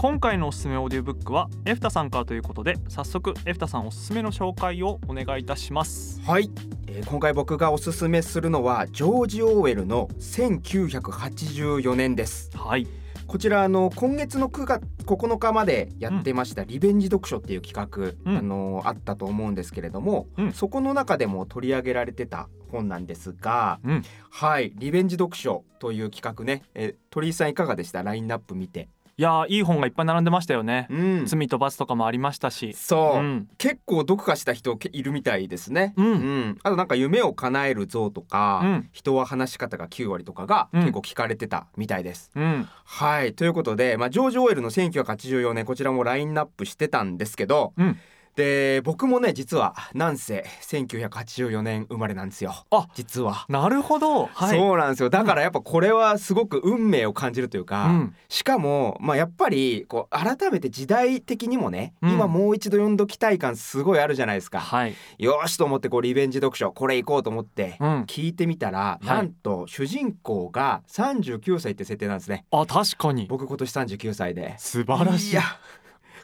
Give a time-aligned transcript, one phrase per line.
[0.00, 6.20] 今回のおすすめオーディオブックはエフタさんからということで早速エフタさんおすすめの紹介をお願いいたします。
[6.22, 6.48] はい、
[6.86, 12.50] えー今回僕がおすすめするのはジョージ・オーウェルの1984年です。
[12.56, 12.86] はい。
[13.26, 18.38] こちらあの今月の9月9日までやってました、リベンジ読書っていう企画、うん。
[18.38, 20.52] あのあったと思うんですけれども、うん。
[20.52, 24.02] そこの中でも取り上げられてた本なんですが、うん。
[24.30, 24.72] はい。
[24.76, 28.02] リベンジ読書という企画ね、えー鳥居さんいかがでした？
[28.04, 28.88] ラインナップ見て
[29.18, 31.26] いやーいい本がいっぱい並んでましたよね、うん。
[31.26, 32.72] 罪と罰とかもありましたし。
[32.74, 33.48] そう、うん。
[33.58, 35.92] 結構読破した人けいるみたいですね。
[35.96, 36.58] うん。
[36.62, 38.88] あとなんか夢を叶える像とか、うん。
[38.92, 40.80] 人は話し方が9割とかがうん。
[40.82, 42.30] 結構聞かれてたみたいです。
[42.36, 42.68] うん。
[42.84, 43.34] はい。
[43.34, 47.98] ということで、まあ、ジョージ・オーエルの1984年こちらもラインナップしてたんですけど、うん
[48.38, 52.54] で僕もね実はなんせ1984年生まれなんですよ。
[52.70, 53.46] あ実は。
[53.48, 54.26] なるほど。
[54.26, 54.56] はい。
[54.56, 55.10] そうなんですよ。
[55.10, 58.14] だからやっぱこれはすごく運命を感じるというか、うん。
[58.28, 62.12] しかも、まあ、やっぱりこう改めて時代的にもね、うん。
[62.12, 64.60] 今もう一度読んどきたい感すごいあるじゃないですか。
[64.60, 64.94] はい。
[65.18, 68.02] よーしと思ってこうリベンジ読書これ行こうと思ってうん。
[68.04, 69.04] 聞いてみたら、い。
[69.04, 72.44] なんと主人公が39歳って設定なんですね。
[72.52, 73.26] あ確かに。
[73.28, 74.54] 僕今年39歳で。
[74.58, 75.42] 素晴らしいや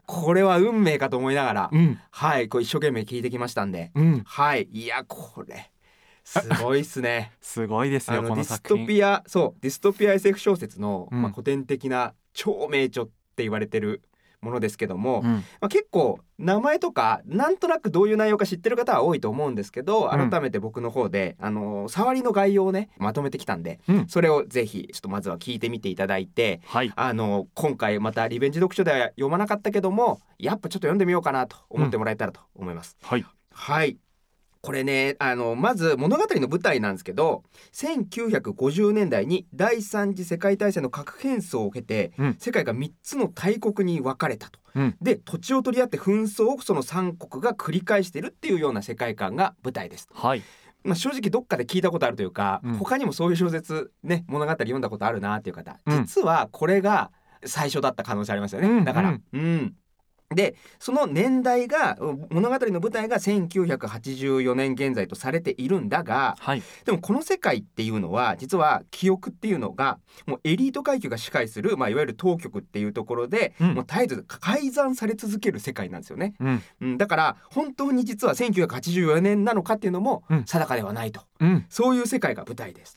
[0.06, 1.98] これは運命かと思いながら、うん。
[2.10, 3.90] はいこう一生懸命聞いてきましたんで。
[3.94, 4.22] うん。
[4.24, 5.70] はいいやこれ
[6.24, 7.32] すごいっすね。
[7.40, 11.22] すごいですよこあのディストピアそうディストピア SF 小説の、うん。
[11.22, 14.02] まあ、古典的な超名著って言われてる
[14.44, 15.32] ものですけども、うん。
[15.32, 20.30] まあ、結構名前とかなんとなくどういう内容か知ってる方は多いと思うんですけどうん。
[20.30, 24.08] 改めて僕の方で、あの触りの概要をねまとめてきたんで、うん。
[24.08, 26.92] それをぜひちょっとまずは聞いてみていただいてはい。
[26.94, 32.96] あの今回またリベンジ読書では読まなかったけどもやっぱちょっと読んでみようかなと思ってもらえたらと思います。
[33.02, 33.24] はい。
[33.50, 33.96] はい
[34.64, 37.44] これねあのまず物語の舞台なんですけど
[37.74, 42.36] 1950年代に第三次世界大戦の核戦争を経て、うん。
[42.38, 44.58] 世界が3つの大国に分かれたと。
[44.74, 44.96] うん。
[45.02, 50.08] で土地を取り合って紛争をその3国が繰り返してるっていうような世界観が舞台です。
[50.14, 50.42] はい。
[50.82, 52.74] まあ、正直どっかで聞いたことあるというか、うん。
[52.78, 56.04] 他にもそういう小説ね物語読んだことあるなっていう方、うん。
[56.06, 57.10] 実はこれが
[57.44, 58.84] 最初だった可能性ありますよね、うん。
[58.84, 59.74] だから、ううんん
[60.34, 66.62] でその年代がうん物語の舞台が1984年現在とされているんだがはい。
[66.84, 73.74] でもこの世界っていうのは実は記憶っていうのがもうエリート階級が支配する、まあ、いわゆる当局っていうところで、うん。
[73.74, 76.34] もう絶えず改ざんされ続ける世界なんですよね。
[76.40, 76.62] うん。
[76.80, 80.44] うん、だから本当に実は1984年なのかっていうのもうん。
[80.44, 81.66] 定かではないと、うん。
[81.68, 82.96] そういう世界が舞台です。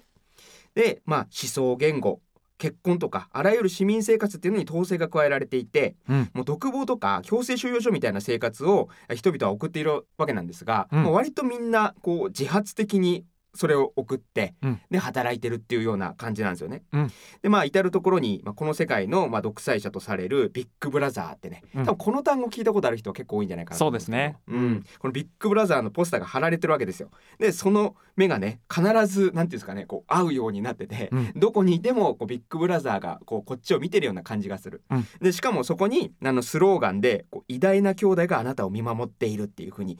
[0.75, 2.21] で、まあ、思想言語
[2.57, 6.29] 結婚とかあらゆる市民生活っていうのに統制が加えられていてうん。
[6.33, 11.03] もう独房とか強制収容所みたいな生活を人々は送っているわけなんですが、うん。
[11.03, 13.25] もう割とみんなこう自発的に
[13.57, 14.81] それを送って、うん。
[14.89, 16.83] で働いてるっていうような感じなんですよね。
[16.93, 17.11] うん。
[17.41, 21.85] でまあ至る所に、まあ、この世界の、まあ、独裁者とされるビッグブラザーってね、うん。
[21.85, 24.37] 多分この単語聞いたことある人は結構多いんじゃないかなそうですね。
[24.47, 27.09] うん、このビッグブラザーのポスターが貼られてるわけですよ。
[27.39, 31.33] でその目がね必ずなんていうんですかねこう合うようになってて、うん。
[31.35, 34.83] どこにいてもこうビッグブラザーがこうこっちを見てるような感じがする。
[34.89, 35.07] うん。
[35.21, 39.97] でしかもそこにあのスローガンでこう偉大な兄弟があなたを見守っているっていう風に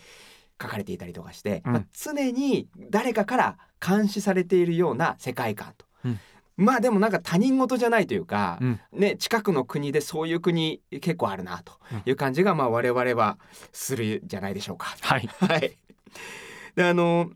[0.61, 5.85] 書かれていたりとかして、うんまあ、常に誰かから監視されているような世界観と。
[6.05, 6.19] うん
[6.57, 11.73] まあでもなんか他人事じゃないというか、うんね、近くの国でそういう国結構あるなと
[12.07, 13.37] いう感じがまあ我々は
[13.71, 14.95] するじゃないでしょうか。
[15.01, 15.77] はい はい。
[16.75, 17.29] であの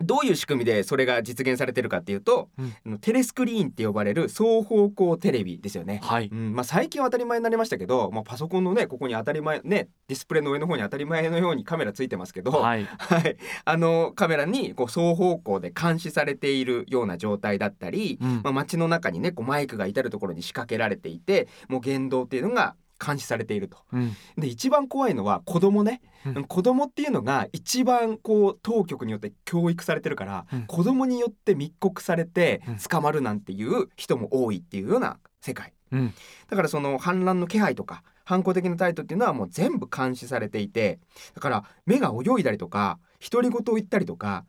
[0.00, 2.48] どういう仕組みでそれが実現されてるかっていうと、
[2.84, 2.98] うん。
[2.98, 6.00] テレスクリーンって呼ばれる双方向テレビですよね。
[6.02, 6.28] はい。
[6.30, 6.54] うん。
[6.54, 12.84] まあ、最近は当たり前になりましたけど、まあ、パソコンのねここに当たり前ねディスプレイの上の方に当たり前のようにカメラついてますけど、はい。
[12.98, 18.40] はい、あのカメラにこう双方向で監視されているような状態だったり、うん。
[18.44, 23.78] まあ、街の中にねこうマイクが至る所に仕掛けられていてもう言動っていうのが監視されていると。
[23.92, 24.16] うん。
[24.36, 26.44] で一番怖いのは子供ね、うん。
[26.44, 30.66] 子供っていうのが一番こう当局によって教育されてるから、うん。
[30.66, 32.76] 子供によって密告されてうん。
[32.76, 35.72] 捕まるなんていう人も多いっていうような世界。
[35.92, 36.14] うん。
[36.48, 40.98] だからその反乱の気配とか反抗的な態度っていうのはもう全部監視されていて
[41.34, 42.98] だから目が泳いだりとか
[43.30, 44.44] 独り言を言ったりとか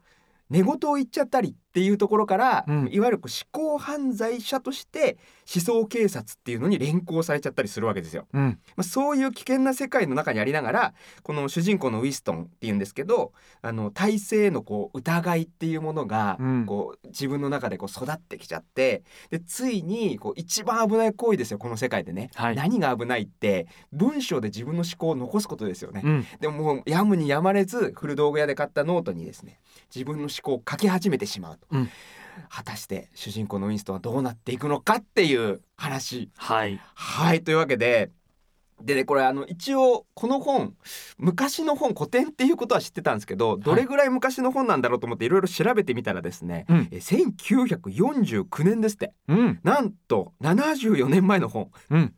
[0.49, 2.89] 寝言を言っちゃったりってっていうところから、うん。
[2.91, 5.19] いわゆるこう思考犯罪者として
[5.53, 8.25] 思想警察っていうのに連行されちゃったりするわけですよ。
[8.33, 8.59] うん。
[8.75, 13.31] まあ、そういう危険な世界の中にありながらこの主人公のウィストンっていうんですけど
[13.61, 16.65] あの体制へのこう疑いっていうものがうん。
[16.65, 22.55] こう自分の中でこう育ってきちゃってでついにこう一番危ない行為ですよこの世界でね、はい。
[22.55, 26.01] 何が危ないって文章で自分の思考を残すことですよね。
[26.03, 26.25] うん。
[26.39, 29.59] でももうやむにやまれず古道具屋で買ったノートにですね
[29.93, 31.89] 自分の思考を書き始めてしまうと、うん。
[32.49, 36.29] 果たして主人公のウィンストンはどうなっていくのかっていう話。
[36.37, 36.79] はい。
[36.93, 38.11] はいというわけで。
[38.81, 40.75] でねこれあの一応この本
[41.17, 46.87] 昔の本古典っていうことは知ってたんですけどどれぐらい昔の本なんだろうと思っていろいろ調べてみたらですね、うん。
[46.91, 49.13] え1949年ですって。
[49.27, 49.59] うん。
[49.63, 51.71] なんと74年前の本。
[51.89, 52.13] うん。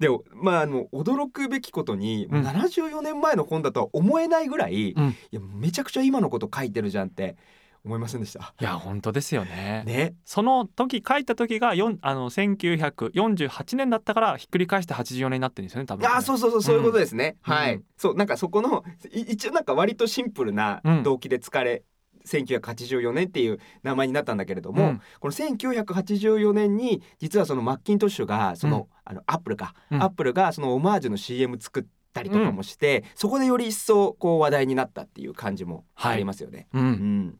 [0.00, 2.42] でもまああの驚くべきことに、うん。
[2.44, 5.16] 74年前の本だとは思えないぐらい、いうん。
[5.30, 7.36] やめちゃくちゃ今のこと書いてるじゃんって
[7.84, 8.54] 思いませんでした。
[8.60, 9.84] いや本当ですよね。
[9.86, 17.36] ね、その時書いた時がよんあの1948年だったからひっくり返して84年になってるんですよね多分あーそうそうそうそういうことですね。
[17.46, 17.52] うん。
[17.52, 21.02] はい、うんそうなんかそこのい一応なんか割とシンプルなうん。
[21.02, 21.82] 動機で疲れ、
[22.26, 25.00] 1984年っていう名前になったんだけれども、うん。
[25.20, 30.02] この1984年に実はそのマッキントッシュがその、あのアップルか、うん。
[30.02, 36.68] アップルがそのオマージュの CM 作ったりとかもして、そこでより一層こう話題になったっていう感じもありますよね。
[36.72, 36.86] ううん。
[37.28, 37.38] ん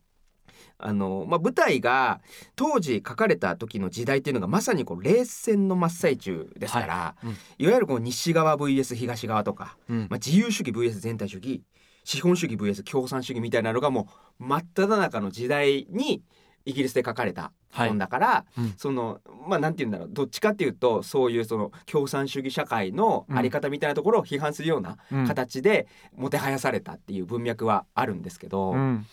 [0.82, 2.20] あのまあ、舞台が
[2.56, 7.26] 当時書かれた時の時代っていうのがまさにこう冷戦の真っ最中ですから、はい。
[7.26, 7.32] うん。
[7.58, 9.98] いわゆるこう西側 VS 東側とか、うん。
[10.10, 11.62] まあ、自由主義 VS 全体主義
[12.04, 14.08] 資本主義 VS 共産主義みたいなのがも
[14.40, 16.22] う真っ只中の時代に
[16.64, 18.74] イギリスで書かれた本だから、うん。
[18.76, 25.26] そのまあなんて言うんだろうどっちかっていうとそういうその共産主義社会のあり方みたいなところを批判するようなうん。
[25.26, 25.86] 形で
[26.16, 29.06] もてはやされたっていう文脈はあるんですけど、うん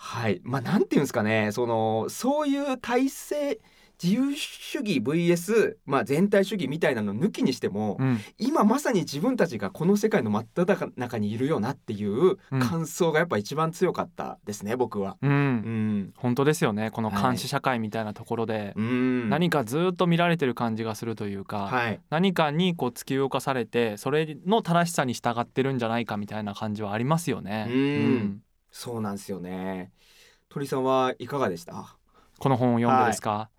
[0.00, 0.40] はい。
[0.44, 1.50] まあなんていうんですかね。
[1.52, 3.60] そのそういう体制
[4.02, 8.20] 自由主義 VS、まあ、全体主義みたいなの抜きにしても、うん。
[8.38, 12.60] 今まさに自分たちがこの世界の真っ只中にいるよなっていううん。
[12.60, 15.16] 感想がやっぱ一番強かったですね、僕は。
[15.20, 15.30] うん。
[15.30, 16.92] うん、本当ですよね。
[16.92, 17.22] このはい。
[17.22, 18.72] 監視社会みたいなところで。
[18.76, 27.66] うん、何かずっと見られてる感じがするというか、はい、何かにこう突き動かされてそれの正しさに従ってるんじゃないかみたいな感じはありますよね。
[27.68, 29.92] うんそうなんですよね。
[30.48, 31.96] 鳥さんはいかがでした？
[32.38, 33.50] この本を読んでですか、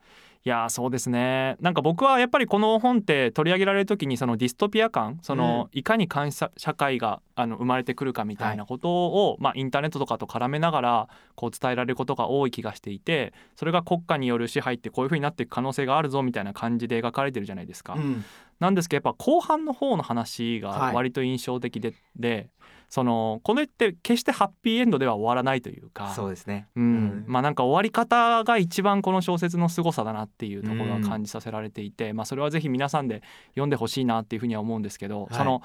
[0.46, 17.94] い、やーそうですねなんか僕はやっぱりこの本って取り上げられる時にそのディストピア感その、いかに監視社会があの生まれてくるかみたいなことを、まあ、インターネットとかと絡めながらこう伝えられることが多い気がしていてそれが国家による支配ってこういう風になっていく可能性があるぞみたいな感じで描かれてるじゃないですか。
[17.94, 18.24] うん、
[18.60, 20.96] なんですけどやっぱ後半の方の話がはい。
[20.96, 22.50] 割と印象的で,、で
[22.90, 26.68] そのこれって決してハッピーエンドでは終わらないというかそうですね。
[26.76, 26.84] うん。
[26.84, 27.24] うん。
[27.28, 33.22] まあなんか終わり方が一番この小説の凄さだなっていうところが感じさせられていて、まあそれはぜひ皆さんで
[33.52, 35.34] 読んでほしいなっていうふうには思うんですけど、はい。
[35.36, 35.62] その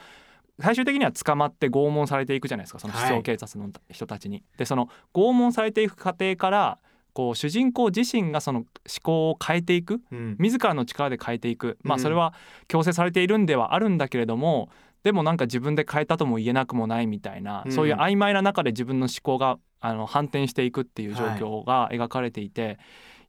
[0.61, 3.11] 最終的には捕まって拷問されていくじゃないですかそのはい。
[3.11, 4.45] 思想警察の人たちに。
[4.57, 6.79] でその拷問されていく過程から
[7.15, 8.67] こう主人公自身がその思
[9.03, 10.03] 考を変えていく。
[10.13, 11.79] うん、自らの力で変えていく。
[11.83, 12.01] まうん。
[12.01, 12.35] あそれは
[12.69, 14.69] 強制されているんではあるんだけれども
[15.05, 17.73] でもなんか自分で変えたとも言えなくもないみたいな、うん。
[17.73, 22.79] そういう曖昧な中で自分の思考があの反転していくっていう状況が描かれていて、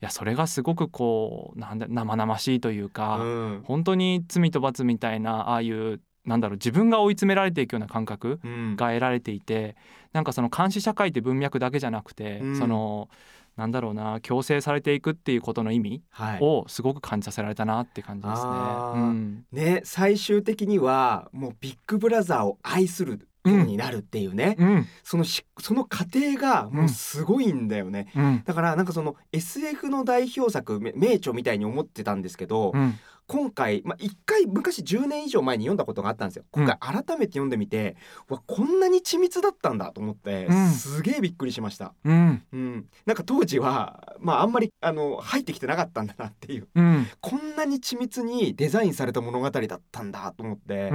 [0.01, 9.75] い、やそれがすごくこうなんだ生々しいというか、うん、本当に罪と罰みたいなああいうなんだろう自分が追い詰められていくような感覚うん、が得られていて
[10.13, 12.57] なんかその監視社会って文脈だけじゃなくて、うん。
[12.57, 13.09] その
[13.55, 16.39] なんだろうな強制されていくっていうことの意味はい。
[16.41, 18.49] をすごく感じさせられたなって感じですね。
[18.49, 24.87] あーうんね、最終的にはもうビッグブラザーを愛するになるっていうね、うん。
[25.03, 28.11] そのしその過程がもうすごいんだよね。
[28.15, 28.43] うん。
[28.45, 32.95] だからなんかその SF の代表作め名著みたいに思ってたんですけど、うん。
[33.27, 36.45] 今回、まあ、1回昔10年以上前に読んだことがあったんですよ。
[36.51, 37.95] 今回改めて読んでみて、
[38.29, 40.69] わこんなに緻密だったんだと思って、うん。
[40.69, 41.93] すげえびっくりしました。
[42.03, 42.43] うん。
[42.53, 46.67] うん、なんか当時は、まあ、あんまりあの入ってきてなかったんだなっていう。
[46.75, 47.07] うん。
[47.19, 50.91] こんなに緻密にデザインされた物語だったんだと思って、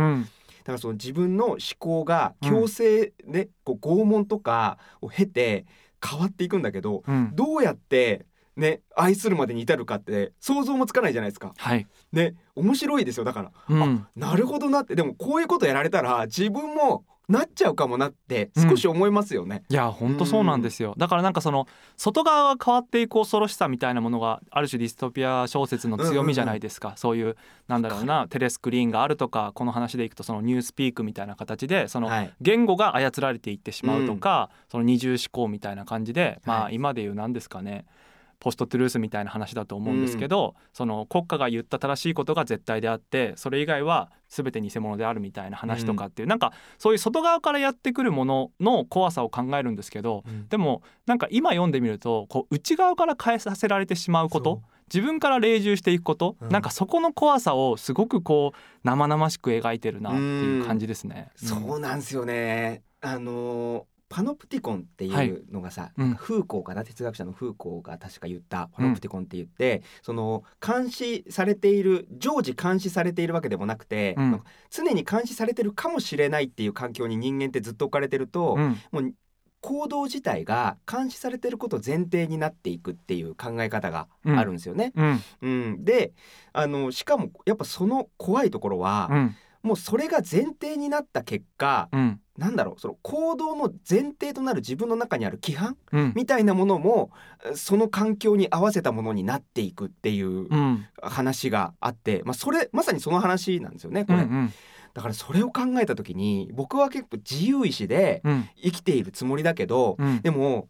[0.64, 5.66] だかうんらその自分の思考が強制で、こう拷問とかを経て
[6.04, 7.32] 変わっていくんだけどうん。
[7.34, 8.26] どうやって
[8.56, 11.52] ね愛するまでに至るかって想像もつかないじゃないですか。
[11.56, 11.86] はい。
[12.12, 13.24] ね面白いですよ。
[13.24, 14.06] だから、うん。
[14.16, 14.94] なるほどなって。
[14.94, 19.62] でもこういうことやられたら自分もなっちゃうかもなって少し思いますよね。
[19.68, 20.94] いや本当そうなんですよ。
[20.98, 27.36] だからなんかその外側が変わっていく恐ろしさみたいなものがある種ディストピア小説の強みじゃないですか、そういう
[27.68, 32.32] なんだろうなテレスクリーンがあるとかこの話でいくとそのニュースピークみたいな形でそのはい。
[32.40, 37.84] 言語が操られていってしまうとか、その二重思考みたいな感じでまあはい今で言う何ですかね
[38.40, 56.48] ポストトゥルースみたいな話だと思うんですけど、その国家が言った正しいことが絶対であってそれ以外は全て偽物であるみたいな話とかっていう、なんかそういう外側からやってくるものの怖さを考えるんですけど、でもなんか今読んでみるとこう内側から変えさせられてしまうこと自分から霊従していくこと、うん。
[56.48, 61.28] なんかそこの怖さをすごくこう生々しく描いてるなっていう感じですね。
[61.36, 62.82] そうなんですよね。
[63.00, 66.08] あのーパノプティコンっていうのがさ、うん。
[66.08, 66.82] なんかフーコーかな？
[66.82, 74.42] 哲学者のフーコーが確か言ったパノプティコンって言って、その監視されている常時監視されているわけでもなくて、うん。
[74.68, 78.76] 常に監視されてるかもしれないっていう環境に人間ってずっと置かれてると、うん。
[78.90, 79.14] もう
[79.60, 84.92] 行動自体が監視されてること前提になっていくっていう考え方があるんですよね。
[84.96, 85.20] うん。
[85.42, 85.84] うん。
[85.84, 86.12] で
[86.52, 92.20] あのしかもやっぱその怖いところは、うんもうそれが前提になった結果、うん。
[92.38, 96.12] なんだろうその行動の前提となる自分の中にある規範うん。
[96.16, 97.10] みたいなものも
[97.44, 100.86] えその環境に合わせたものになっていくっていううん。
[101.02, 104.52] 話があって、まあ、それまさにその話なんですよねこれ、うんうん。
[104.94, 108.48] だからそれを考えた時に僕は結構自由意志でうん。
[108.56, 110.22] 生きているつもりだけど、うん。
[110.22, 110.68] でも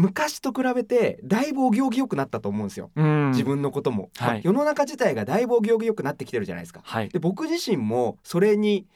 [0.00, 2.90] 昔と比べてだいぶお行儀良くなったと思うんですよ。
[2.96, 3.30] うん。
[3.30, 4.28] 自分のことも、はい。
[4.28, 6.80] まあ世の中自体がだいぶお行儀良くなってきてるじゃないですか。
[6.82, 7.08] はい。
[7.10, 8.86] で僕自身もそれに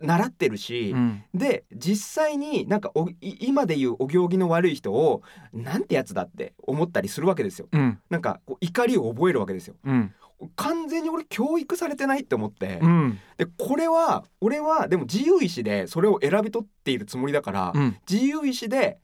[0.00, 1.24] 習ってるし、うん。
[1.34, 7.68] で実際になんか今でいうお行儀の悪い人をなんてやつだって思ったりするわけですよ。
[7.72, 7.98] うん。
[8.08, 9.74] なんかこう怒りを覚えるわけですよ。
[9.84, 10.14] うん。
[10.56, 13.18] 完全に俺教育されてないって思って、うん。
[13.36, 17.96] でこれは俺はでも自由意志でそれを選び取っているつもりだから、うん。
[18.08, 18.98] 自由意志で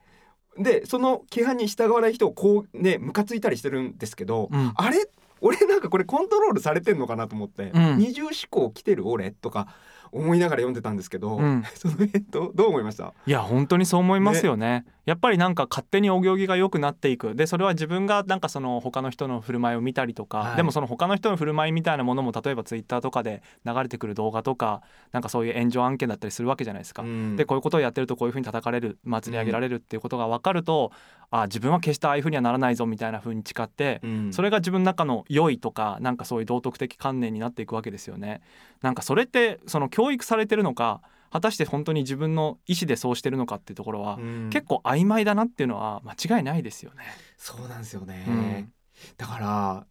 [0.58, 4.72] でその規範に従わない人をこうねムカついたりしてるんですけど、うん。
[4.74, 5.08] あれ？
[5.40, 7.98] 俺なんかこれコントロールされてんのかなと思って、うん。
[7.98, 9.68] 二重思考来てる俺とか
[10.10, 11.62] 思いながら読んでたんですけど、うん。
[11.76, 13.14] その辺どどう思いました？
[13.26, 17.34] いや本当にそう思いますよねやっぱりなんか勝手にお行儀が良くなっていく。
[17.34, 20.56] でそれは自分がなんかその他の人の振る舞いを見たりとか、はい。
[20.56, 27.04] でもその他の人の振る舞いみたいなものも例えばツイッターとかで流れてくる動画とかなんかそういう炎上案件だったりするわけじゃないですか。
[27.04, 27.36] うん。
[27.36, 30.92] でこういうことをやってるとこういうふうに叩かれる祭り上げられるっていうことが分かると、
[31.30, 34.32] あ自分は決してああいうふうにはならないぞみたいなふうに誓って、うん。
[34.34, 38.42] それが自分の中の良いとかなんかそういう道徳的観念になっていくわけですよね。
[38.82, 44.50] なんかそれってその教育されてるのか果たして本当に自分の意思でそうしてるのかっていうところは、うん。
[44.50, 47.04] 結構曖昧だなっていうのは間違いないですよね。
[47.36, 48.72] そうなんですよね、うん。
[49.16, 49.86] だから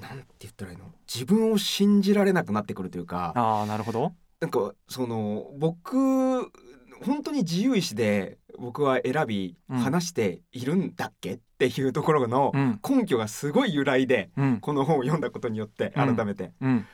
[0.00, 0.84] なんて言ったらいいの？
[1.12, 4.12] 自分を信じられなくなってくるというかああなるほど。
[4.40, 6.40] なんかその僕
[7.04, 9.78] 本当に自由意志で僕は選びうん。
[9.78, 12.80] 話しているんだっけっていうところのうん。
[12.88, 14.60] 根拠がすごい由来でうん。
[14.60, 16.16] この本を読んだことによってうん。
[16.16, 16.86] 改めて、うん。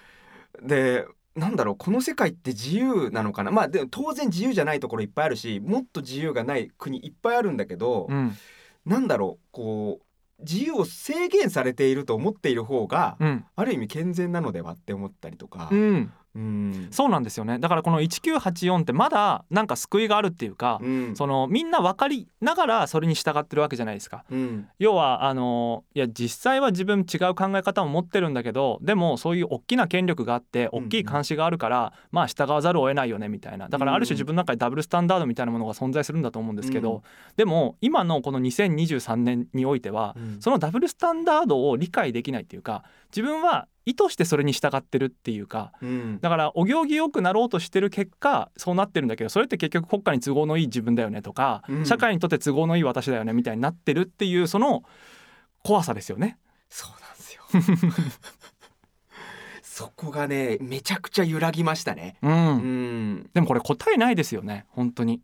[0.62, 1.04] で
[1.36, 3.50] なんだろうこの世界って自由なのかな？
[3.50, 8.36] まあでも当然自由じゃないところいっぱいあるしもっと自由がない国いっぱいあるんだけど、うん。
[8.84, 13.44] なんだろうこう自由を制限されていると思っている方が、うん。
[13.54, 16.88] ある意味健全なのではって思ったりとか、うんうん。
[16.92, 17.58] そうなんですよね。
[17.58, 21.16] だからこの1984ってまだなんか救いがあるっていうか、うん。
[21.16, 24.24] そのみんな分かりながらそれに従ってるわけじゃないですか。
[24.30, 24.68] うん。
[24.78, 30.84] 要はあのいや実際は自分違う考え方を持ってるんだけどでもそういう大きな権力があってうん。
[30.86, 33.68] 大きい監視があるから、まあ従わざるを得ないよねみたいな。
[33.68, 37.02] だからある種自分の中でダブルスタンダードみたいなものが存在するんだと思うんですけど、うん。
[37.36, 40.36] でも今のこの2023年においては、うん。
[40.40, 46.20] そのダブルスタンダードを理解できないっていうか自分は意図してそれに従ってるっていうかうん。
[46.20, 51.86] だからお行儀よくなろうとしてる結果そうなってるんだけどそれって結局国家に都合のいい自分だよねとか、うん。
[51.86, 54.84] 社会にとって都合のいい私だよねみたいになってるっていうその
[55.62, 56.38] 怖さですよね。
[56.68, 58.02] そうなんですよ。
[59.62, 62.18] そこがねめちゃくちゃ揺らぎましたね。
[62.20, 62.32] うん。
[62.32, 65.22] うん、でもこれ答えないですよね本当に。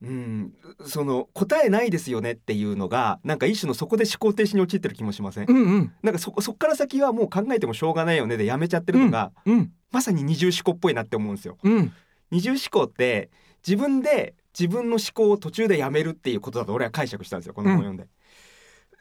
[0.00, 0.54] うん、
[0.86, 5.46] その答えないですよねっていうのがなんか一種のそこで思考停止に陥ってる気もしません？
[5.48, 5.92] うんうん。
[6.02, 9.72] なんかそこそっから先はもう考えてもしょうがないよねでやめちゃってるのが、うん。
[9.90, 11.58] まさに二重思考っぽいなって思うんですよ。
[11.62, 11.92] うん。
[12.30, 13.30] 二重思考って
[13.66, 18.06] 自分で自分の思考を途中でやめるっていうことだと俺は解釈したんですよこの本を読んで、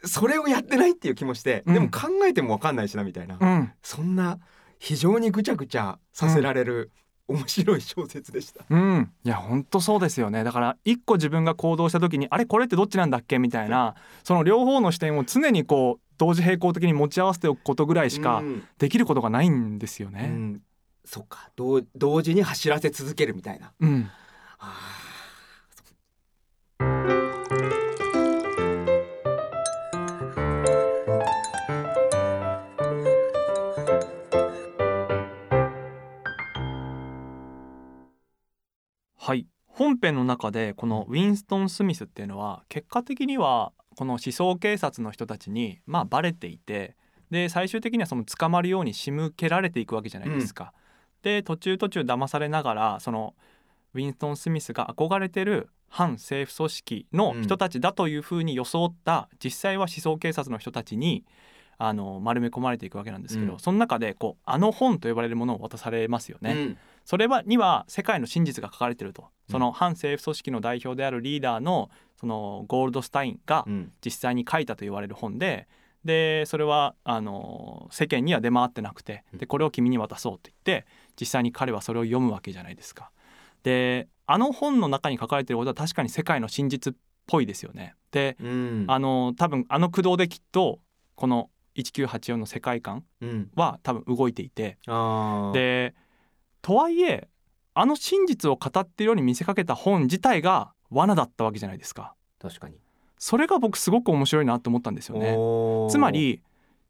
[0.04, 1.74] それをやってないっていう気もして、うん。
[1.75, 3.72] でも考えても分かんないしなみたいな、うん。
[3.84, 4.39] そんな
[4.80, 6.92] 非常にぐちゃぐちゃさせられる
[7.27, 10.43] 面白い小説でした、うん、いや本当そうですよね。
[10.43, 18.63] だから一個自分が行動した時にあれこれってどっちなんだっけみたいなその両方の視点を常にこう同時並行的に持ち合わせておくことぐらいしかうん。
[18.79, 20.27] できることがないんですようね。
[20.27, 20.62] ん。
[21.05, 21.50] そっか。
[21.55, 23.72] 同同時に走らせ続けるみたいな。
[23.79, 24.10] うん、
[24.60, 25.06] あは
[39.77, 46.96] 本編の中でこのウィンストン・スミスっていうのは結果的にはこの思想警察の人たちにまあバレていて
[47.29, 50.74] で最終的にはその捕まるように仕向けられていくわけじゃないですか。
[51.22, 53.36] で途中途中騙されながらその
[53.93, 61.24] ウィンストン・スミスが憧れてる反政府組織の人たちだというふうに装った、実際は思想警察の人たちに
[61.77, 66.51] あの丸め込まれていくわけなんですけど、うんその中でこうあの本と呼ばれるものを渡されますよね。
[66.51, 69.21] うんそれはには世界の真実が書かれてると。
[69.21, 69.29] うん。
[69.49, 73.93] その反政府組織の代表であるリーダーのそのゴールドスタインがうん。
[74.03, 75.69] 実際に書いたと言われる本で
[76.03, 80.85] でそれはあの世間には出回ってなくてでこれを君に渡そうと言って
[81.17, 83.09] 実際に彼はそれを読むわけじゃないですか。
[83.63, 87.95] であの本の中に書かれてることは確かに世界の真実っぽいですよね。
[88.11, 88.85] でうん。
[88.89, 90.79] あの多分あの駆動できっと
[91.15, 93.49] この1984の世界観うん。
[93.55, 94.77] は多分動いていて。
[94.87, 95.51] あー。
[95.53, 95.95] で
[96.61, 97.27] とはいえ
[97.73, 102.15] あの真実を語ってるように見せかけた本自体が罠だったわけじゃないですか。
[102.41, 102.75] 確かに。
[103.19, 105.35] それが僕すごく面白いなと思ったんですよね。
[105.91, 106.41] つまり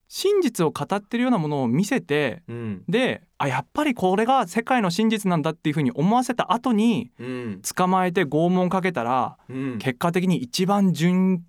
[0.10, 2.84] 真実を語ってるようなものを見せてうん。
[2.88, 7.62] であやっぱりこれが世界の真実なんだっていうふうに思わせた後にうん。
[7.76, 9.78] 捕まえて拷問かけたらうん。
[9.80, 11.44] 結果的に一番純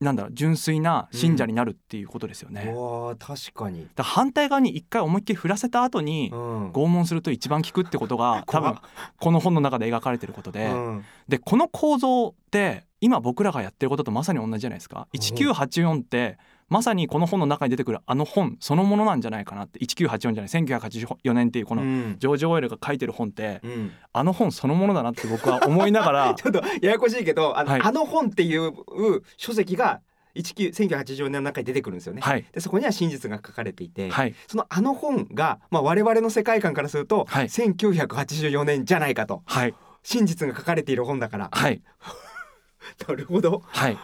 [0.00, 3.88] なんだろう純粋な信者になるっていうことですよね、うわー確かに。
[3.96, 6.72] ら反対側に一回思いっきり振らせた後にうん。
[6.72, 8.76] 拷問すると一番効くってことが 多分
[9.18, 11.04] この本の中で描かれてることで、うん。
[11.28, 15.08] でこの構造って今僕らがやってることとまさに同じじゃないですか。
[15.14, 22.16] 1984ってまさにこの本の中に出てくるあの本そのものなんじゃないかなって1984じゃない1984年っていうこのうん。
[22.18, 23.92] ジョージ・オイルが書いてる本ってうん。
[24.12, 27.80] あの本そのものだなって僕は思いながら ちょっとややこしいけどあの,、はい。
[27.82, 28.72] あの本っていう
[29.36, 30.00] 書籍が
[30.34, 32.20] 19 1980年の中に出てくるんですよね。
[32.20, 32.44] はい。
[32.52, 34.34] でそこには真実が書かれていて、はい。
[34.48, 37.48] そのあの本が、まあ、我々の世界観からすると、はい。
[37.48, 39.42] 1984年じゃないかと。
[39.46, 39.74] はい。
[40.02, 41.50] 真実が書かれている本だから。
[41.52, 41.82] はい。
[43.08, 43.62] なるほど。
[43.66, 43.98] はい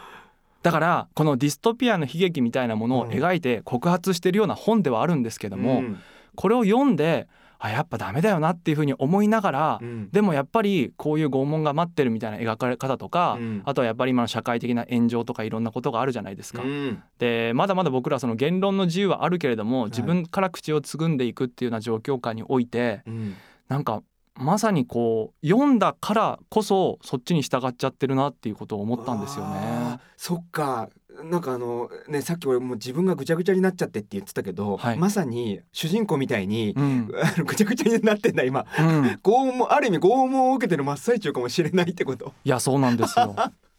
[0.63, 5.99] だからこのディストピアの悲劇みたいなものを描いて告発してるような本ではあるんですけども、うん。
[6.37, 7.29] これを読んで
[7.63, 10.11] あやっぱダメだよなっていうふうに思いながら、うん。
[10.11, 13.63] でもやっぱりこういう拷問が待ってるみたいな描かれ方とか、うん。
[13.67, 16.63] あとはやっぱり今の社会的な炎上とかいろんなことがあるじゃないですか。
[16.63, 17.03] うん。
[17.19, 23.35] でまだまだ僕らはその言論の自由はあるけれどもい自分から口をつぐんでいくっていうような状況下においてうん。
[23.69, 24.03] なんか
[24.41, 29.99] まさにこう読んだからこそそっちに従っちゃってるなっていうことを思ったんですよあねー。
[30.17, 30.89] そっか。
[31.25, 34.99] なんかあのねさっき俺もう自分がぐちゃぐちゃになっちゃってって言ってたけど、はい。
[34.99, 37.07] まさに主人公みたいに、うん。
[37.45, 38.65] ぐちゃぐちゃになってんだ今。
[38.79, 42.33] うん、拷問ある意味拷問を受けてる真っ最中かもしれないってこと。
[42.45, 43.35] いやそうなんですよ。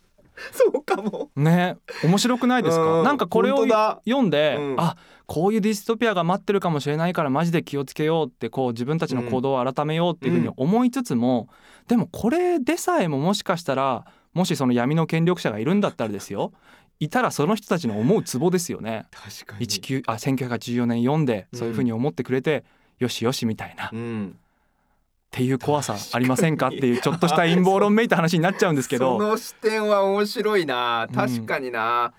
[0.51, 1.29] そうかも。
[1.35, 3.03] ね面白くないですか、うん。
[3.03, 4.75] なんかこれを読んで、うん。
[4.77, 4.95] あ
[5.27, 11.47] こういうディストピアが待ってるかもしれないからマジで気をつけようってこう自分たちの行動を改めようっていうふうに思いつつも、
[11.87, 16.51] でもこれでさえももしかしたらもしその闇の権力者がいるんだったらですよ。
[16.99, 19.05] いたらその人たちの思うツボですよね。
[19.11, 19.65] 確かに。
[19.65, 22.63] 19あ1984年読んでそういうふうに思ってくれて、
[22.99, 24.37] よしよしみたいな、っうん
[25.31, 29.17] ていう怖さありませんかっていうちょっとした陰謀論めいた話になっちゃうんですけど。
[29.17, 32.13] その視点は面白いなうん確かにな、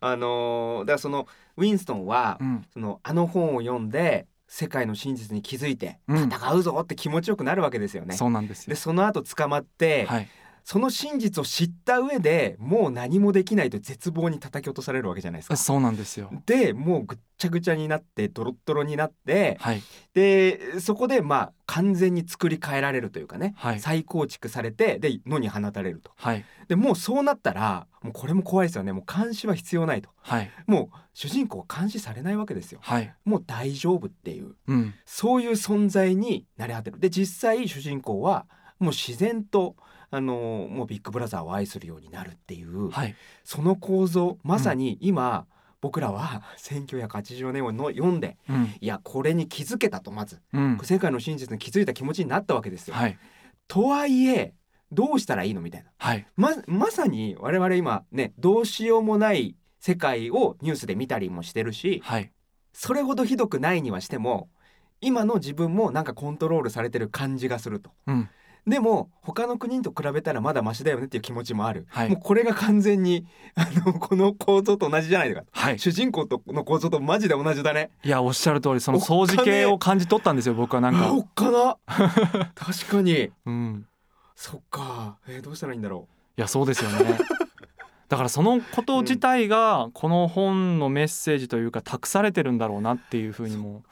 [0.00, 1.26] あのーだからその
[1.56, 8.14] ウィンストンは、うんそのあの本を読んで世界の真実に気づいてうん戦うぞって気持ちよくなるわけですよね。
[8.16, 8.76] そうなんですよで。
[8.76, 10.28] その後捕まって、はい、
[10.70, 15.56] その真実を知った上でもう何もできないと絶望に叩き落とされるわけじゃないですか。
[15.56, 16.30] そうなんですよ。
[16.44, 26.10] でもうぐっちゃぐちゃになってドロッドロになってはい、でそこでまあ完全に作り変えられるというかね、はい、再構築されてで野に放たれると。
[26.16, 28.92] はい、でもうそうなったらもうこれも怖いですよね。
[28.92, 30.10] もう監視は必要ないと。
[30.20, 32.80] はい、もう主人公は監視されないわけですよ。
[32.82, 34.54] はい、もう大丈夫っていう。
[34.66, 37.00] うん、そういう存在になり果てる。
[37.00, 38.44] で実際主人公は
[38.78, 39.74] もう自然と
[40.10, 45.46] あのもうビッグブラザーを愛するようになるっていう、はい、その構造まさに今、
[45.80, 50.40] 僕らは 1980年をの読んでうん、いやこれに気づけたとまず。
[50.52, 52.94] うん、世界の真実に気づいた気持ちになったわけですよ。
[52.94, 53.18] はい、
[53.68, 54.54] とはいえ
[54.90, 55.90] どうしたらいいのみたいな。
[55.98, 62.32] はい、ままさに我々今ねどうしようもない世界をニュースで見たりもしてるしはい、
[62.72, 64.48] それほどひどくないにはしても
[65.00, 67.90] 今の自分もなんかコントロールされてる感じがすると。
[68.06, 68.28] うん、
[68.68, 72.10] でも他の国と比べたらまだマシだよねっていう気持ちもある、はい。
[72.10, 75.78] もうこれが完全にあのこの構造と同じじゃないかはい。
[75.78, 77.90] 主人公との構造とマジで同じだね。
[78.04, 81.06] いや、おっしゃる通り、その掃除系を感じ取ったんですよ、僕はなんか。
[81.08, 81.20] あお。
[81.20, 81.76] っかな。
[82.54, 83.30] 確かに。
[83.46, 83.86] うん、
[84.36, 87.18] そっか、えーどうしたらいいんだろいや、そうですよね。
[88.08, 93.82] だからそのこと自体がこの本のメッセージというか託されてるんだろうなっていうふうにも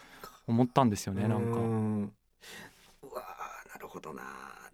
[0.47, 1.47] 思ったんですようねなんか。
[1.49, 4.23] うわーなるほほどな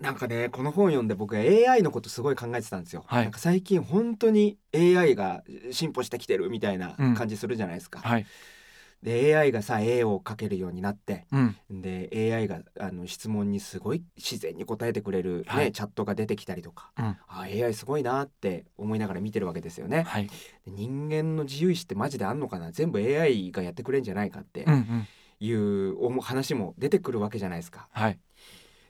[0.03, 3.23] なんかねこの本読んで僕 AI のことすごい考えてたんですよ、はい。
[3.23, 8.27] なんか最近本当に AI が進歩してきてるみたいな感じするじゃないですか、はい。
[9.03, 11.57] で AI がさ絵を描けるようになってうん。
[11.71, 15.73] で AI があの質問にすごい自然に答えてくれる、ねはい。
[15.73, 17.17] チャットが出てきたりとか、うん。
[17.29, 20.03] あ AI すごいなって思いながら見てるわけですよね。
[20.03, 20.27] はい。
[20.27, 20.33] で
[20.67, 22.73] 人間の自由意志ってマジであんのかな？
[22.73, 25.07] 全部 AI がやってくれんじゃないかってうんうん
[25.41, 27.89] いう話も出てくるわけじゃないですか。
[27.91, 28.19] はい。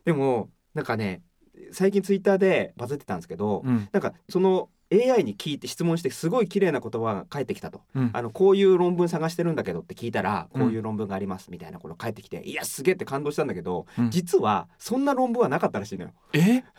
[0.05, 1.23] でもなんかね
[1.73, 3.89] 最近ツイッターでバズってたんですけど、うん。
[3.93, 7.83] なんかその AI に聞いて質問してすごい綺麗な言葉が返ってきたと。
[7.95, 8.11] うん。
[8.13, 14.11] あのこういう論文探してるんだけどって聞いたらうんこういう論文がありますみたいなこと返ってきて、いやすげえって感動したんだけど、うん。
[14.11, 16.13] 実はそんな論文はなかったらしいのよ。
[16.33, 16.65] え？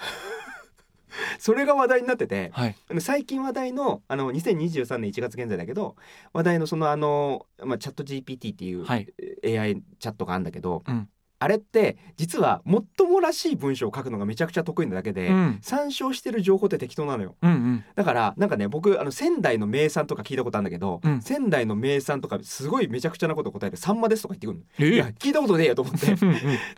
[1.38, 2.76] それが話題になっててはい。
[3.00, 5.96] 最近話題のあの2023年1月現在だけど
[6.34, 9.08] 話題のそのあの、まあ、チャット GPT っていうはい。
[9.46, 11.08] AI チャットがあるんだけど、うん
[11.44, 15.60] あれって実はもっともらしい文章を書くのがめちゃくちゃ得意なだけで、うん。
[15.62, 17.36] 参照してる情報って適当なのよ。
[17.42, 17.84] うんうん。
[17.96, 21.22] だからなんかね僕あの仙台の名産とか聞いたことあるんだけど、うん。
[21.22, 24.66] 仙台の名産とかすごいめちゃくちゃなこと答えて「さんまです」とか言ってくるの。
[24.80, 26.16] えいや聞いたことねえよと思って。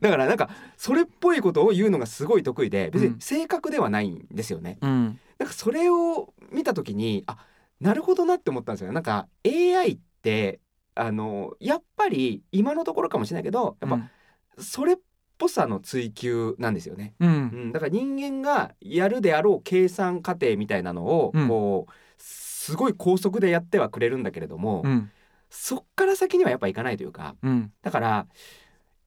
[0.01, 3.13] だからなんかそれっぽいことを言うのがすごい得意で別うん。
[3.13, 4.77] に正確ではないんですよね。
[4.81, 5.19] うん。
[5.37, 7.37] なんかそれを見た時にあ
[7.79, 10.59] なるほどなって思ったんですよなんか AI って
[10.95, 14.09] あのやっぱり今のところかもしれないけどやっぱ
[14.59, 14.95] それっ
[15.37, 17.13] ぽさの追求なんですよね。
[17.19, 17.29] うん。
[17.29, 17.31] う
[17.67, 21.47] ん、だから人間がやるであろう計算過程みたいなのを、うん。
[21.47, 25.11] こうすごい高速でやってはくれるんだけれども、うん。
[25.49, 27.71] そっから先にはやっぱいかないというかうん。
[27.81, 28.27] だから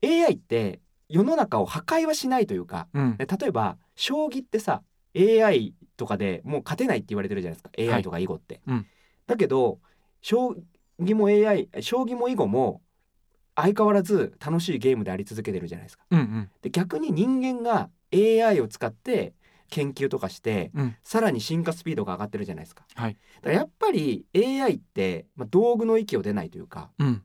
[0.02, 3.16] AI って世の中を破壊はしないというかうん。
[3.16, 4.82] で例えば将棋ってさ
[5.16, 7.70] AI とかでもう勝てないって言われてるじゃないですか。
[7.76, 8.60] はい AI とか囲碁って。
[8.66, 8.86] うん。
[9.26, 9.78] だけど
[10.22, 10.56] 将
[11.00, 12.80] 棋も AI 将棋も囲碁も
[13.60, 16.04] 相変わらず楽しいゲームであり続けてるじゃないですか。
[16.10, 16.50] うんうん。
[16.62, 19.34] で逆に人間が AI を使って
[19.70, 20.96] 研究とかしてうん。
[21.02, 22.84] さらに進化スピードが上がってるじゃないですか。
[22.94, 23.16] はい。
[23.36, 27.22] だからやっぱり AI って、まあ、道具の域を出ないというかうん。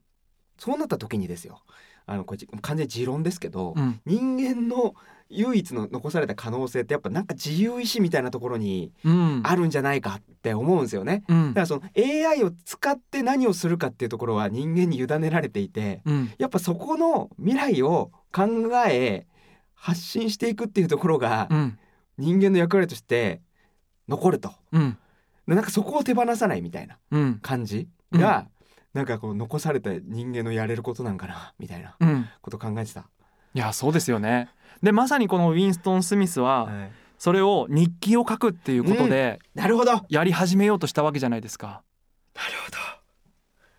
[0.58, 1.62] そうなった時にですよ。
[2.06, 4.02] あのこれじ完全に持論ですけど、うん。
[4.06, 4.96] 人間の
[5.36, 9.42] 唯一の残された可能性ってやっぱなんか自由意志みたいなところにうん。
[9.44, 11.24] あるんじゃないかって思うんですよね。
[11.28, 11.48] うん。
[11.50, 16.32] だからその AI を使って何をするかっていうところは人間に委ねられていてうん。
[16.38, 18.48] やっぱそこの未来を考
[18.88, 19.26] え
[19.74, 21.78] 発信していくっていうところがうん。
[22.18, 23.42] 人間の役割として
[24.08, 24.52] 残ると。
[24.72, 24.98] うん。
[25.48, 27.40] でなんかそこを手放さないみたいなうん。
[27.42, 28.48] 感じが、
[28.94, 32.28] なんかこう残された人間のやれることなんかなみたいなうん。
[32.42, 33.10] こと考えてた。
[33.54, 34.50] いやそうですよね。
[34.82, 36.92] でまさにこのウィンストン・スミスははい。
[37.24, 39.94] それを日記を書くっていうことでなるほど。
[39.94, 41.82] なるやり始めようとしたわけじゃないですか。
[42.36, 42.78] ほど。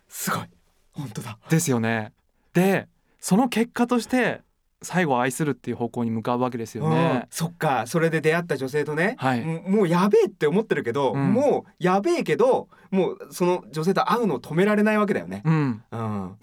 [0.07, 0.47] すごい。
[0.93, 1.37] 本当だ。
[1.49, 2.11] ですよね。
[2.53, 2.87] で
[3.19, 4.41] その結果として
[4.81, 6.91] 最後は愛するっていう方向に向かうわけですようん。
[6.91, 7.85] ねそっか。
[7.85, 9.41] それで出会った女性とね、はい。
[9.43, 11.33] もうもうやべえって思ってるけど、うん。
[11.33, 15.43] もうやべえけどもうその女性と会うのを止められないわけだよね。
[15.45, 15.83] うん。
[15.91, 16.37] うん、は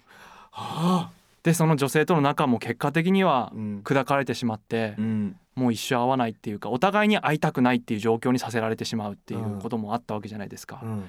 [0.51, 1.11] あ、
[1.43, 3.81] でその女性との仲も結果的にはうん。
[3.83, 5.35] 砕かれてしまってうん。
[5.55, 11.01] もう一生会わないっていうかお互いに会いたくないっていう状況にさせられてしまうっていうこともあったわけじゃないですか、うん。
[11.01, 11.05] だ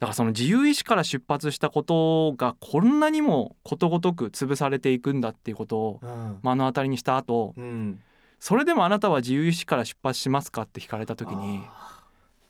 [0.00, 6.38] からその自由意志から出発したことがこんなにもことごとく潰されていくんだっていうことをうん。
[6.42, 8.00] 目の当たりにした後うん、
[8.38, 11.93] それでもあなたは自由意志から出発しますかって聞かれた時にあ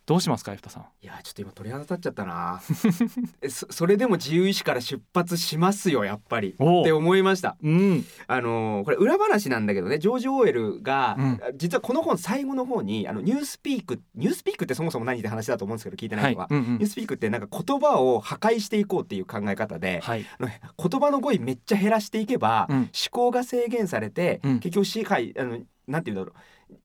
[0.07, 0.83] どうしますかエフタさん？
[0.83, 2.61] ーいやちょっと今鳥肌立っちゃったな。
[3.41, 6.51] えそそれでも自由意志から出発しますよやっぱり。
[6.51, 7.57] って思いました。
[7.63, 8.05] うん。
[8.27, 11.41] あのーこれ裏話なんだけどねジョージ・オーエルが、うん。
[11.57, 16.65] 実はこの本最後の方にあのニュースピークニュースピークってそもそも何って話だと思うんですけど聞いてない人は、うんうん。
[16.75, 20.27] ニュースピークってなんか言葉を破壊していこうっていう考え方で、はい。
[20.39, 22.77] 言葉の語彙めっちゃ減らしていけば、うん。
[22.77, 24.61] 思考が制限されて、うん。
[24.61, 26.39] 結局支配あのなんていうんだろう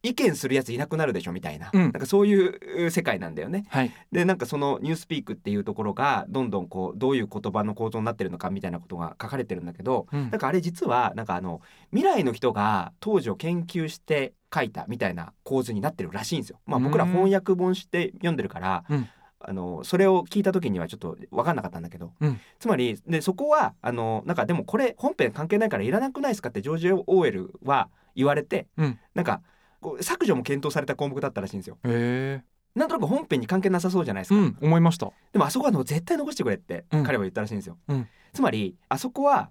[0.04, 1.82] 意見するやついなくなるでしょみたいな,、うん。
[1.82, 3.66] なんかそういう世界なんだよね。
[3.70, 3.92] はい。
[4.12, 10.30] でなんかそのニュースピークっていうところがどんどんこうどういう言葉の構造になってるのかみたいなことが書かれてるんだけど、うん。
[10.30, 11.62] なんかあれ実はなんかあの
[11.92, 16.60] 未来の人が当時を研究して書いたみたいな構図になってるらしいんですよ。
[16.66, 19.08] まあ、僕らうん翻訳本して読んでるから、うん。
[19.42, 22.40] あのそれを聞いた時にはちょっと分かんなかったんだけど、うん。
[22.60, 29.00] つまりでそこはあのなんかでもこれ本編関係ないからいらなくないですかってジョージ・オーエルは言われて、うん。
[29.16, 29.42] なんか
[29.82, 31.78] こう削除も検討された項目だったらしいんですよ。
[31.86, 32.44] へえ
[32.76, 34.40] なんとなく本編に関係なさそうじゃないですか。
[34.40, 37.78] うん思いましたでもあそこはあの絶対残してくれってうん彼は言ったらしいんですよ。
[37.88, 39.50] うんつまりあそこは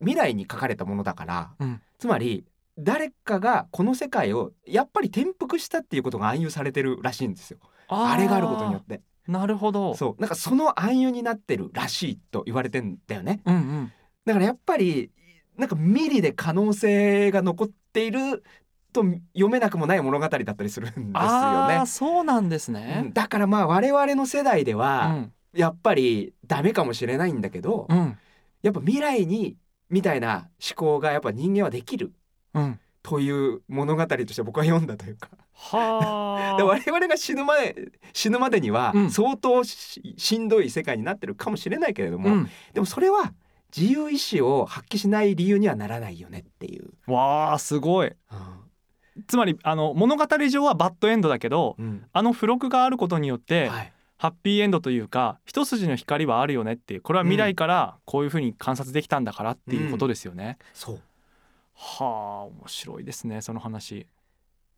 [0.00, 2.44] 未来に書かれたものだから、うんつまり
[2.76, 7.58] 誰かがこの世界をやっぱり転覆したっていうことが暗喩されてるらしいんですよ。
[7.88, 9.00] あれがあることによって。
[9.26, 13.40] なるほどそうなんかその暗喩になってるらしいと言われてんだよね。
[13.46, 13.92] うんうん
[14.26, 15.10] だからやっぱり
[15.56, 18.63] なんかミリで可能性が残っているっ
[18.94, 19.04] と
[19.34, 21.86] 読めなくもない物語だったりするんですよあねー。
[21.86, 23.12] そうなんですうねん。
[23.12, 28.16] だからまあ我々の世代でうはんやっぱりダメかもしれないんだけど、うん
[28.62, 29.56] やっぱ未来に
[29.90, 32.14] みたいな思考がやっぱ人間はできる
[32.54, 32.80] うん。
[33.02, 42.50] という物語として僕は読んだというかは で我々が死ぬまで死ぬまでにはうん相当ししんどい世界になってるかもしれないけれども、うん。
[42.72, 43.34] でもそれは
[43.76, 46.92] 自由意志を発揮しない理由にはならないよねっていう。
[47.06, 48.12] わあすごい。
[49.26, 52.04] つまりあの物語上はバッドエンドだけどうん。
[52.12, 53.92] あの付録があることによってはい。
[54.16, 60.58] ハッピーエンドというか一筋の光はあるよねっていうこれは未来からこういうふうに観察できたんだからっていうことですよね。
[60.72, 61.00] そう。
[61.74, 64.06] はあ面白いですねその話。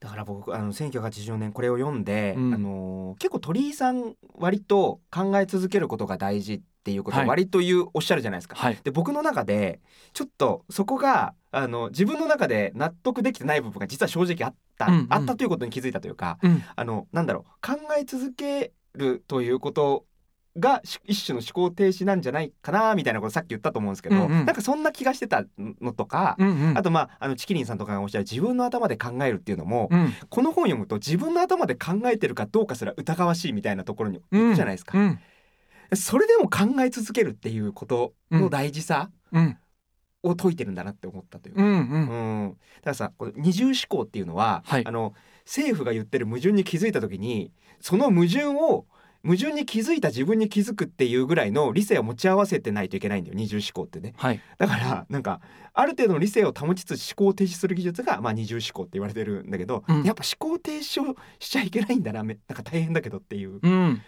[0.00, 2.54] だから僕あの1984年これを読んで、うん。
[2.54, 7.26] あのー結構鳥居さん割と考え続けることが大事っていうことはい。
[7.26, 8.54] を割と言う、おっしゃるじゃないですか。
[8.54, 8.78] はい。
[8.84, 9.80] で僕の中で
[10.12, 15.06] ちょっとそこがあの自分の中で納得できてない部分が実は正直あった、うんうん。
[15.10, 16.62] あったということに気づいたというかうん。
[16.76, 20.04] あのなんだろう考え続けるということ
[20.58, 24.30] がし一種の思考停止なんじゃないかなみたいなことさっき言ったと思うんですけど、うんうん。
[24.46, 26.78] なんかそんな気がしてたのとか、うんうん。
[26.78, 30.12] あとまああのチキリンさんとかがおっしゃる自分の頭で考えるっていうのも、うん。
[30.30, 35.18] この本読むと自分の頭で考えてるかどうかすら疑わしいみたいなところに行くじゃないですか、うん
[35.94, 39.56] それでも考え続けるっていうことの大事さうん。
[40.22, 42.46] を解いてるんだなって思ったというか、うんううん。
[42.46, 44.86] んだからさこの二重思考っていうのは、はい。
[44.86, 48.86] あの政府が言ってる矛盾に気づいた時にその矛盾を
[49.24, 54.14] 矛盾に気づいた自分に気づくっていうぐらいの理性を持ち合わせてないといけないんだよ二重思考ってね。
[54.16, 54.40] はい。
[54.58, 55.40] だからなんか
[55.72, 60.02] ある程度の理性を保ちつつ思考を停止する技術が、まあ、二重思考って言われてるんだけど、うん。
[60.04, 63.58] やっぱ思考停止をしちゃいけないんだなめなんか大変だけどっていう。
[63.62, 64.02] うん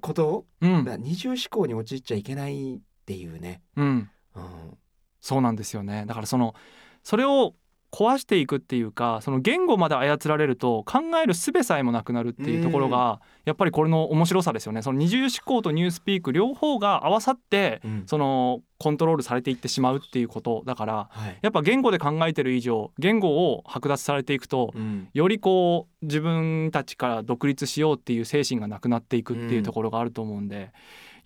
[0.00, 0.84] ことうん。
[0.98, 4.10] 二重思考に陥っちゃいけないっていうね、うん。
[4.34, 4.78] うん、
[5.20, 6.04] そうなんですよね。
[6.06, 6.54] だからその
[7.02, 7.54] それを
[7.92, 14.82] 壊していくっていうかその言語まで操られると考える術さえもなくなるっていうところがやっぱりこれの面白さですよね。
[14.82, 18.02] その二重思考とニュースピーク両方が合わさってうん。
[18.06, 20.62] そのコントロールされていってしまうっていうこと。
[20.66, 21.38] だからはい。
[21.40, 25.08] やっぱ言語で考えてる以上言語を剥奪されていくとうん。
[25.14, 30.66] よりこう自分たちから独立しようっていう精神がなくなっていくっていうところがあると思うんで、い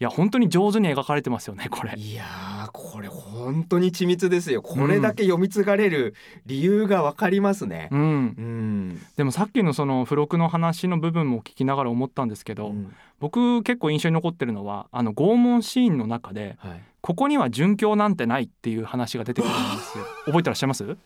[0.01, 1.95] や本当に上手に描かれてますよねこれ。
[1.97, 4.63] いやーこれ本当に緻密ですよ。
[4.63, 6.15] これだけ読み継がれる
[6.47, 7.89] 理由がわかりますね。
[7.93, 12.95] うん、うん、でもさっきのその付録の話の部分も聞きながら思ったんですけど、うん。
[13.19, 16.83] 僕結構印象に残ってるのはあの拷問シーンの中ではい。
[17.03, 20.05] ここには殉教なんてないっていう話が出てくるんですよ。
[20.27, 20.97] 覚えてらっしゃいます？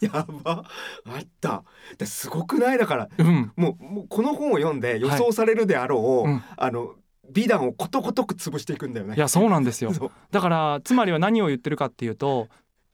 [0.00, 0.64] やば。
[1.04, 1.62] あった。
[1.98, 2.78] ですごくない？
[2.78, 3.52] だからうん。
[3.56, 6.42] もうもうこの本を読んで予想されるであろう、うん。
[6.56, 6.94] あの
[7.32, 9.16] 美談をことごとく潰していくんだよね。
[9.16, 9.92] いやそうなんですよ
[10.30, 12.48] だからつまりは何を言ってるかっていうと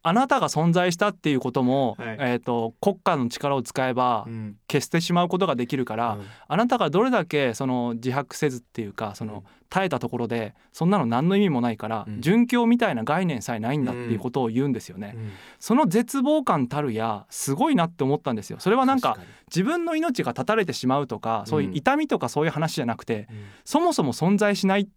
[0.04, 2.16] あなたが存在したっていうことも、はい。
[2.18, 4.56] えー、と国家の力を使えばうん。
[4.70, 6.26] 消してしまうことができるから、うん。
[6.48, 12.14] あなたがどれだけその自白せずっていうかその耐えたところでそんなの何の意味もないから、うん。
[12.20, 15.12] 殉教みたいな概念さえないんだっていうことを言うんですよね。
[15.14, 15.30] うん。
[15.60, 18.58] その絶望感たるやすごいなって思ったんですよ。
[18.60, 23.44] それはなんか自分の命が絶たれてしまうとかそういう痛みとかそういう話じゃなくて、うん。
[23.64, 24.88] そもそも存在しない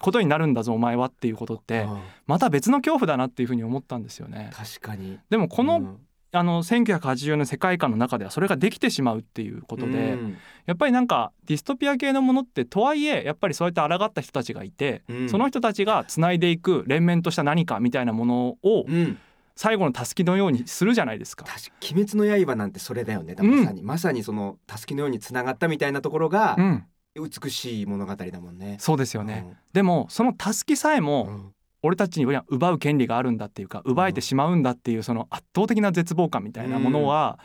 [0.00, 2.00] ことになるんだぞお前はっていうことってうん。
[2.26, 4.50] また別の恐怖だなっていうふうに思ったんですよね。
[4.52, 5.18] 確かに。
[5.30, 5.98] でもこの、うん。
[6.32, 10.36] あの1980年世界観の中ではそれができてしまうっていうことで、うん。
[10.66, 15.28] やっぱりなんかディストピア系のものってとはいえやっぱりそうやって抗った人たちがいて、うん。
[15.28, 19.18] その人たちがつないでいく連綿とした何かみたいなものをうん。
[19.56, 21.44] 最後のたすきのようにするじゃないですか。
[21.44, 23.34] 確か鬼滅の刃なんてそれだよね。
[23.38, 28.76] まさに、まさにそのたすきのようにつながったみたいなところがうん、美しい物語だもんね。
[28.78, 31.54] そうですよね、でもそのたすきさえうもん。
[31.82, 37.38] 俺たちには奪う権利があるんだっていうか奪えてしまうんだっていうその圧倒的な絶望感みたいなものは、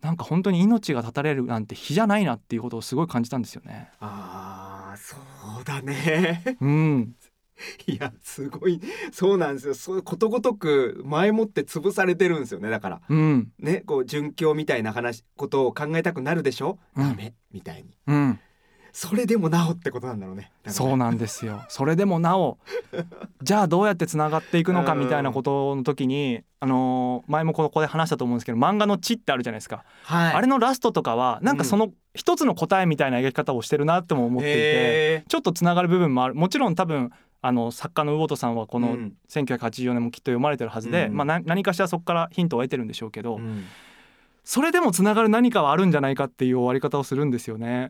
[0.00, 3.90] なんか本当に命が絶たれるなんて比じゃないなっていうことをすごい感じたんですよね。
[4.00, 5.16] あーそ
[5.60, 6.58] うだね。
[6.60, 7.14] うん、
[7.88, 8.80] いやすごい
[9.12, 9.74] そうなんですよ。
[9.74, 13.00] そうことごとく前もって潰されてるんですよねだから。
[13.08, 17.08] うん、ねこう殉教みたいな話ことを考えたくなるでしょ、うん。
[17.08, 17.96] ダメみたいに。
[18.06, 18.40] うん、
[18.94, 20.52] それでもなおってことなんだろうね。
[20.68, 21.64] そうなんですよ。
[21.68, 22.58] それでもなお、
[23.42, 29.82] じゃあどうやってつながっていくのかみたいなことの時に、あのー前もここで話したと思うんですけど、漫画の血ってあるじゃないですか。
[30.04, 30.34] はい。
[30.34, 36.36] あれのラストとかはなんかその一つの答えみたいな描き方をしてるなっても思っていて、へちょっとつながる部分もある。
[36.36, 37.10] もちろん多分
[37.42, 39.14] あの作家の魚本さんはこのうん。
[39.28, 41.16] 1984年もきっと読まれてるはずで、うん。
[41.16, 43.64] まあな何かしらそこからヒントを得てるんでしょうけど、うん
[44.44, 47.88] それでもつながる何かはあるんじゃないかっていう終わり方をするんですよね。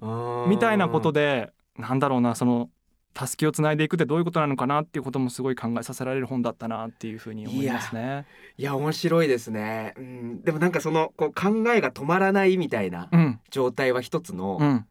[0.49, 2.71] みたいなことででなんだろうなその
[3.15, 8.27] たすきをつないでいくってどういうことなのかなっていうこともすごい考えさせられる本だったなっていうふうに思いますね。
[8.59, 8.75] いや。
[8.75, 13.09] 面白いですね、うん、でもなんかそのこう考えが止まらないみたいな
[13.51, 14.87] 状態は一つの、うん、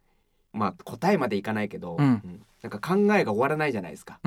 [0.54, 4.19] まあ答えまでいかないけど、うん、なんか考えが終わらないじゃないですか、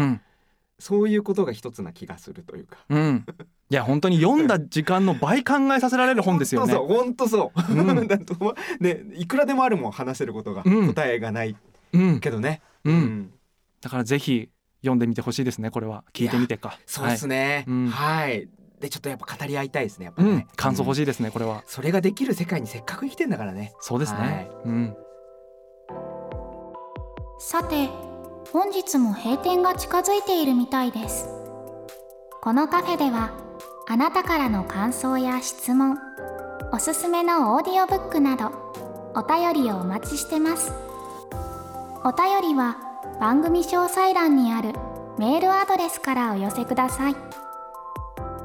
[0.79, 2.79] そういうことが一つな気がするというか。
[3.69, 6.75] いや本当に読んだ時間の倍考えさせられる本ですよね。
[6.75, 7.81] 本当そう、本当そう。
[7.81, 8.09] うん、
[8.81, 11.57] ねいくらでもあるもん話せることが、答えがない、
[12.21, 12.63] けどね。
[12.85, 13.33] うん。
[13.81, 14.51] だからぜひ
[14.83, 16.05] 読んでみてほしいですねこれは。
[16.13, 16.79] 聞いてみてか。
[16.87, 18.49] そうですね、はい、うん、はい。
[18.81, 21.63] でちょっとやっぱ語り合いたいですねやっぱね、うん、感想欲しいですね、これは。
[21.67, 23.73] それができる世界にせっかく生きてんだからね。
[23.81, 24.97] そうですね、はい、うん。
[27.39, 27.89] さて
[28.57, 31.29] 本日も閉店が近づいているみたいです。
[32.41, 33.33] このカフェでは
[33.87, 35.99] あなたからの感想や質問
[36.73, 38.53] おすすめのオーディオブックなど
[39.15, 40.73] お便りをお待ちしてます。
[42.03, 42.79] お便りは
[43.21, 44.73] 番組詳細欄にある
[45.19, 47.17] メールアドレスからお寄せください。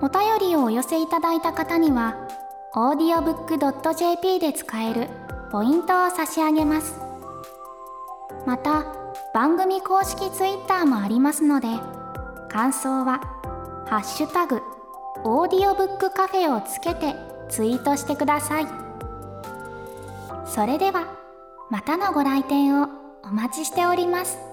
[0.01, 2.17] お便りをお寄せいただいた方には
[2.75, 5.07] audiobook.jp で使える
[5.53, 6.99] ポイントを差し上げます。
[8.45, 9.00] また
[9.33, 11.67] 番組公式 Twitter もありますので
[12.49, 13.21] 感想は
[13.87, 14.61] 「ハッシュタグ
[15.23, 17.15] オーディオブックカフェ」をつけて
[17.49, 18.67] ツイートしてください。
[20.45, 21.05] それでは
[21.69, 22.89] またのご来店を
[23.23, 24.50] お待ちしております。